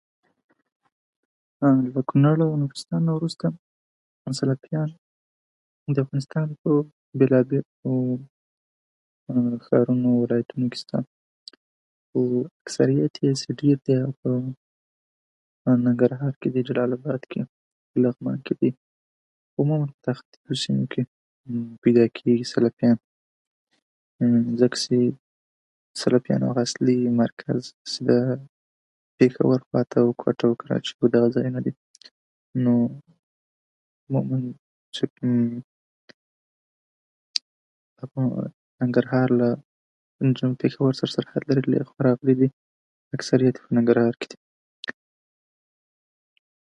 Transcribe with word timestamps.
د 1.93 1.97
کونړ 2.09 2.37
او 2.45 2.51
نورستان 2.61 3.01
نه 3.07 3.11
وروسته 3.17 3.45
سلفیان 4.39 4.89
د 5.95 5.95
افغانستان 6.03 6.47
په 6.61 6.69
بیلابیلو 7.19 7.93
ښارونو 9.65 10.07
او 10.13 10.21
ولایتونو 10.23 10.65
کې 10.71 10.77
شته 10.81 10.97
خو 12.07 12.19
اکثریت 12.61 13.13
یې 13.23 13.31
چې 13.41 13.49
ډېر 13.61 13.77
دی 13.85 13.95
په 14.19 14.29
ننګرهار 15.85 16.33
کې 16.41 16.49
دي 16.53 16.61
په 16.61 16.65
جلال 16.67 16.91
اباد 16.97 17.21
کې، 17.31 17.41
په 17.89 17.95
لغمان 18.03 18.37
کې، 18.45 18.69
عمومی 19.59 19.87
تخته 20.05 20.35
سیمو 20.61 20.85
کې 20.91 21.01
پیدا 21.83 22.05
کېږي 22.15 22.45
سلفیان، 22.53 22.97
ځکه 24.61 24.75
چې 24.83 24.97
سلفيانو 26.01 26.47
اصلي 26.65 26.99
مرکز 27.21 27.61
چې 27.89 27.99
ده 28.09 28.19
پيښور 29.17 29.59
خواته 29.67 29.99
کوټه 30.21 30.45
او 30.49 30.53
کراچۍ 30.61 30.93
دا 31.13 31.21
ځايونه 31.33 31.59
دي. 31.65 31.73
نو 32.63 32.73
ننګرهار 38.81 39.29
له 39.39 39.49
پيښور 40.61 40.91
سره 40.99 41.11
سرحد 41.15 41.41
لري، 41.49 41.61
له 41.71 41.75
هغې 41.77 41.87
خوا 41.89 42.01
راغلي 42.07 42.33
دي، 42.39 42.47
اکثريت 43.15 43.55
یې 43.55 43.61
په 43.65 43.71
ننګرهار 43.77 44.15
کې 44.21 44.27
دي. 44.31 44.37